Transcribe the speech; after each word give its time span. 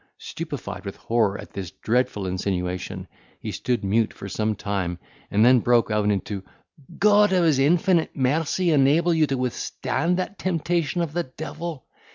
Stupified 0.17 0.83
with 0.83 0.95
horror 0.95 1.37
at 1.39 1.53
this 1.53 1.69
dreadful 1.69 2.25
insinuation, 2.25 3.07
he 3.39 3.51
stood 3.51 3.83
mute 3.83 4.15
for 4.15 4.27
some 4.27 4.55
time 4.55 4.97
and 5.29 5.45
then 5.45 5.59
broke 5.59 5.91
out 5.91 6.09
into 6.09 6.43
"God 6.97 7.31
of 7.31 7.43
his 7.43 7.59
infinite 7.59 8.15
mercy 8.15 8.71
enable 8.71 9.13
you 9.13 9.27
to 9.27 9.37
withstand 9.37 10.17
that 10.17 10.39
temptation 10.39 11.01
of 11.03 11.13
the 11.13 11.25
devil! 11.25 11.85